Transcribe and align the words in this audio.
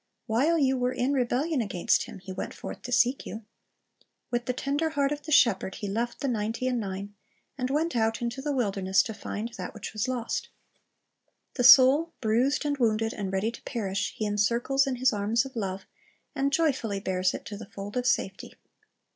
While 0.25 0.57
you 0.57 0.79
were 0.79 0.93
in 0.93 1.11
rebelHon 1.13 1.63
against 1.63 2.05
Him, 2.05 2.17
He 2.17 2.31
went 2.33 2.55
forth 2.55 2.81
to 2.81 2.91
seek 2.91 3.23
you. 3.27 3.45
With 4.31 4.47
the 4.47 4.51
tender 4.53 4.89
heart 4.89 5.11
of 5.11 5.21
the 5.21 5.31
shepherd 5.31 5.75
He 5.75 5.87
left 5.87 6.21
the 6.21 6.27
ninety 6.27 6.65
and 6.67 6.79
nine, 6.79 7.13
and 7.55 7.69
w^ent 7.69 7.95
out 7.95 8.19
into 8.19 8.41
the 8.41 8.51
wilderness 8.51 9.03
to 9.03 9.13
find 9.13 9.49
that 9.57 9.75
which 9.75 9.93
was 9.93 10.07
lost. 10.07 10.49
The 11.53 11.63
soul, 11.63 12.13
bruised 12.19 12.65
and 12.65 12.79
wounded 12.79 13.13
and 13.13 13.31
ready 13.31 13.51
to 13.51 13.61
perish. 13.61 14.13
He 14.17 14.25
encircles 14.25 14.87
in 14.87 14.95
His 14.95 15.13
arms 15.13 15.45
of 15.45 15.55
love, 15.55 15.85
and 16.33 16.51
joyfully 16.51 16.99
bears 16.99 17.35
it 17.35 17.45
to 17.45 17.55
the 17.55 17.67
fold 17.69 17.95
of 17.95 18.07
safety. 18.07 18.55